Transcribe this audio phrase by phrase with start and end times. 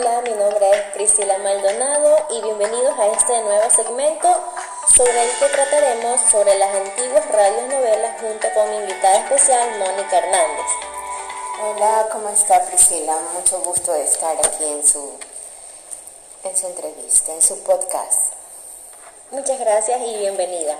[0.00, 4.28] Hola, mi nombre es Priscila Maldonado y bienvenidos a este nuevo segmento
[4.96, 10.16] sobre el que trataremos sobre las antiguas radios novelas junto con mi invitada especial, Mónica
[10.16, 10.66] Hernández.
[11.62, 13.14] Hola, ¿cómo está Priscila?
[13.34, 15.18] Mucho gusto de estar aquí en su,
[16.44, 18.32] en su entrevista, en su podcast.
[19.32, 20.78] Muchas gracias y bienvenida.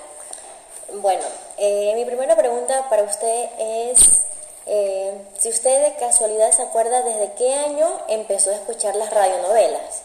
[0.94, 1.26] Bueno,
[1.58, 4.19] eh, mi primera pregunta para usted es
[5.50, 10.02] usted de casualidad se acuerda desde qué año empezó a escuchar las radionovelas.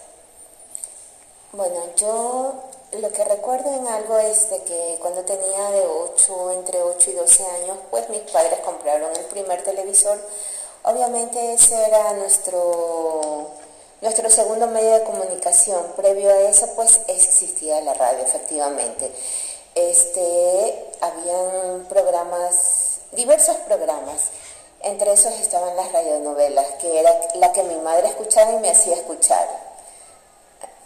[1.52, 2.53] Bueno, yo
[2.99, 7.13] lo que recuerdo en algo es de que cuando tenía de 8, entre 8 y
[7.13, 10.17] 12 años, pues mis padres compraron el primer televisor.
[10.84, 13.48] Obviamente ese era nuestro,
[14.02, 15.94] nuestro segundo medio de comunicación.
[15.95, 19.12] Previo a eso, pues existía la radio, efectivamente.
[19.73, 24.30] Este, habían programas, diversos programas.
[24.86, 28.94] Entre esos estaban las radionovelas, que era la que mi madre escuchaba y me hacía
[28.94, 29.47] escuchar.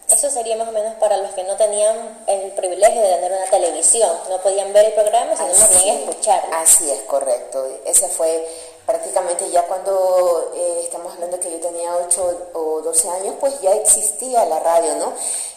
[0.09, 3.50] Eso sería más o menos para los que no tenían el privilegio de tener una
[3.52, 6.55] televisión, no podían ver el programa, sino más bien escucharlo.
[6.55, 7.67] Así es, correcto.
[7.86, 8.47] Ese fue
[8.86, 13.73] prácticamente ya cuando eh, estamos hablando que yo tenía 8 o 12 años, pues ya
[13.73, 15.11] existía la radio, ¿no?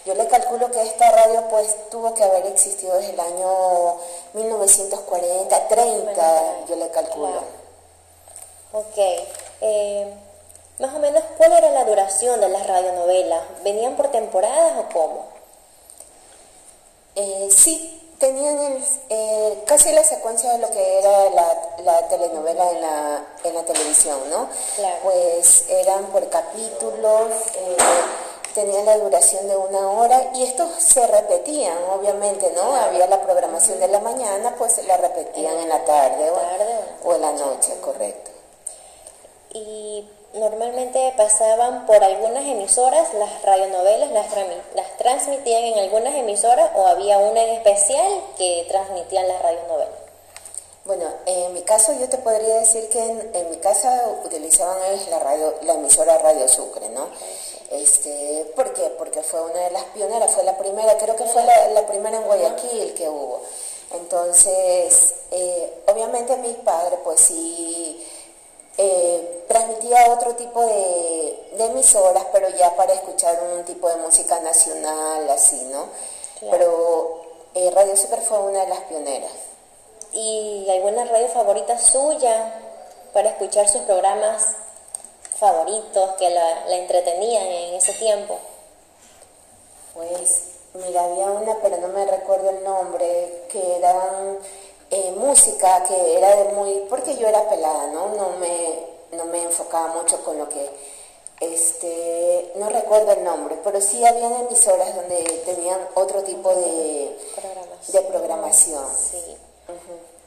[0.05, 3.98] Yo le calculo que esta radio pues tuvo que haber existido desde el año
[4.33, 7.62] 1940, 30, yo le calculo.
[8.73, 8.98] Ok.
[9.61, 10.15] Eh,
[10.78, 13.42] más o menos, ¿cuál era la duración de las radionovelas?
[13.62, 15.27] ¿Venían por temporadas o cómo?
[17.14, 18.79] Eh, sí, tenían
[19.11, 21.31] eh, casi la secuencia de lo que era
[21.84, 24.48] la, telenovela en la, en la televisión, ¿no?
[24.77, 24.97] Claro.
[25.03, 27.77] Pues eran por capítulos, eh,
[28.55, 32.75] tenían la duración de una hora y estos se repetían, obviamente, ¿no?
[32.77, 37.20] Había la programación de la mañana, pues la repetían en la tarde, o, o en
[37.20, 38.31] la noche, correcto.
[39.53, 44.27] Y normalmente pasaban por algunas emisoras, las radionovelas las,
[44.74, 49.95] las transmitían en algunas emisoras o había una en especial que transmitían las radionovelas.
[50.85, 54.79] Bueno, en mi caso yo te podría decir que en, mi casa utilizaban
[55.11, 57.07] la radio, la emisora Radio Sucre, ¿no?
[57.70, 58.91] Este, ¿Por qué?
[58.98, 62.24] Porque fue una de las pioneras, fue la primera, creo que fue la, primera en
[62.24, 63.42] Guayaquil que hubo.
[63.92, 68.05] Entonces, eh, obviamente mis padres, pues sí
[68.77, 75.29] eh, transmitía otro tipo de, emisoras, pero ya para escuchar un tipo de música nacional,
[75.30, 75.86] así, ¿no?
[76.51, 77.20] Pero
[77.55, 79.30] eh, Radio Super fue una de las pioneras.
[80.12, 82.61] ¿Y alguna radio favorita suya
[83.12, 84.57] para escuchar sus programas
[85.39, 88.39] favoritos que la, entretenían en ese tiempo?
[89.95, 94.39] Pues, mira, había una, pero no me recuerdo el nombre, que eran
[94.91, 98.08] eh, música que era de muy, porque yo era pelada, ¿no?
[98.08, 98.92] No me,
[99.25, 100.71] no me enfocaba mucho con lo que,
[101.41, 107.93] este, no recuerdo el nombre, pero sí habían emisoras donde tenían otro tipo de programación.
[107.93, 108.85] De programación.
[108.95, 109.37] Sí.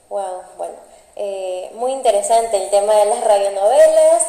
[0.09, 0.75] Wow, bueno.
[1.17, 4.23] Eh, muy interesante el tema de las radionovelas.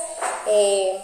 [0.46, 1.02] Eh,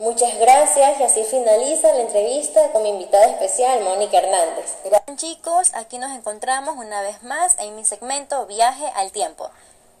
[0.00, 4.74] Muchas gracias y así finaliza la entrevista con mi invitada especial, Mónica Hernández.
[5.14, 9.50] Chicos, aquí nos encontramos una vez más en mi segmento Viaje al Tiempo.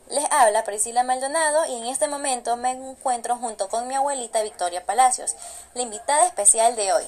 [0.08, 4.84] Les habla Priscila Maldonado y en este momento me encuentro junto con mi abuelita Victoria
[4.84, 5.34] Palacios,
[5.72, 7.04] la invitada especial de hoy.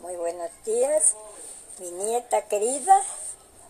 [0.00, 1.14] Muy buenos días,
[1.78, 3.00] mi nieta querida.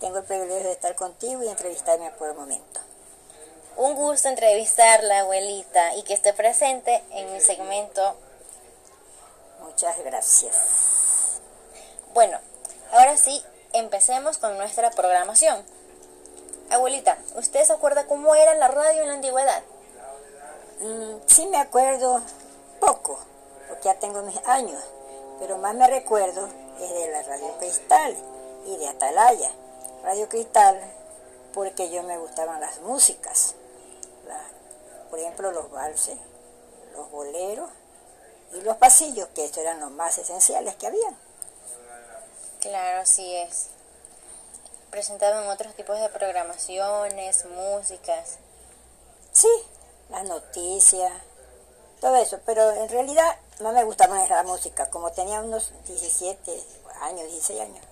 [0.01, 2.81] Tengo el privilegio de estar contigo y entrevistarme por el momento.
[3.77, 8.17] Un gusto entrevistarla, abuelita, y que esté presente en mi segmento.
[9.61, 11.39] Muchas gracias.
[12.13, 12.39] Bueno,
[12.91, 13.41] ahora sí,
[13.71, 15.65] empecemos con nuestra programación.
[16.73, 19.63] Abuelita, ¿usted se acuerda cómo era la radio en la antigüedad?
[20.81, 22.21] Mm, sí me acuerdo
[22.79, 23.19] poco,
[23.67, 24.81] porque ya tengo mis años,
[25.39, 26.47] pero más me recuerdo
[26.79, 28.15] es de la Radio Cristal
[28.65, 29.51] y de Atalaya.
[30.03, 30.79] Radio Cristal
[31.53, 33.55] porque yo me gustaban las músicas
[35.13, 36.17] por ejemplo, los valses,
[36.93, 37.69] los boleros
[38.53, 41.15] y los pasillos, que estos eran los más esenciales que habían.
[42.59, 43.67] Claro, así es.
[44.93, 48.37] Presentaban otros tipos de programaciones, músicas.
[49.31, 49.49] Sí,
[50.11, 51.11] las noticias,
[51.99, 56.63] todo eso, pero en realidad no me gustaba más la música, como tenía unos 17
[57.01, 57.83] años, 16 años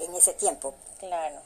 [0.00, 0.74] en ese tiempo.
[0.98, 1.36] Claro.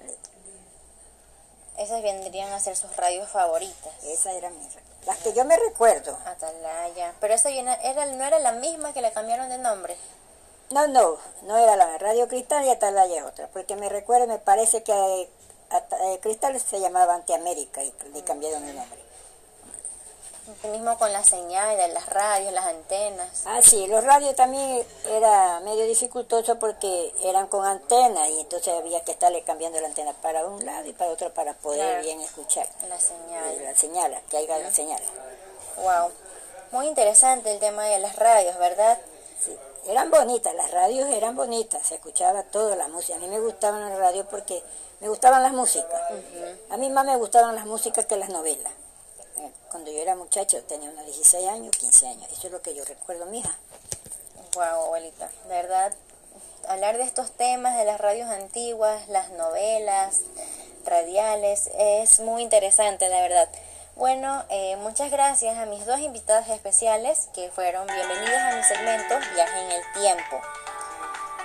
[1.77, 3.93] Esas vendrían a ser sus radios favoritas.
[4.05, 4.67] Esa era mi
[5.05, 6.19] las que yo me recuerdo.
[6.25, 7.12] Atalaya.
[7.21, 9.99] Pero esa era, no era la misma que le cambiaron de nombre.
[10.75, 13.47] No, no, no era la Radio Cristal y Atalaya es otra.
[13.53, 18.75] Porque me recuerdo, me parece que eh, Cristal se llamaba Antiamérica y le cambiaron el
[18.75, 18.99] nombre.
[20.73, 23.43] mismo con la señal de las radios, las antenas.
[23.44, 29.05] Ah, sí, los radios también era medio dificultoso porque eran con antenas y entonces había
[29.05, 32.67] que estarle cambiando la antena para un lado y para otro para poder bien escuchar.
[32.88, 33.62] La señal.
[33.62, 35.03] La señal, que haya la señal.
[35.77, 36.11] Wow.
[36.73, 38.99] Muy interesante el tema de las radios, ¿verdad?
[39.44, 39.56] Sí.
[39.87, 43.17] Eran bonitas, las radios eran bonitas, se escuchaba toda la música.
[43.17, 44.62] A mí me gustaban las radios porque
[45.00, 46.00] me gustaban las músicas.
[46.70, 48.73] A mí más me gustaban las músicas que las novelas.
[49.38, 52.32] Eh, cuando yo era muchacho, tenía unos 16 años, 15 años.
[52.32, 53.55] Eso es lo que yo recuerdo, mija.
[54.55, 55.29] Wow, abuelita.
[55.49, 55.93] De verdad,
[56.69, 60.20] hablar de estos temas de las radios antiguas, las novelas,
[60.87, 63.49] radiales, es muy interesante, la verdad.
[63.96, 69.14] Bueno, eh, muchas gracias a mis dos invitados especiales que fueron bienvenidos a mi segmento
[69.35, 70.41] Viaje en el Tiempo.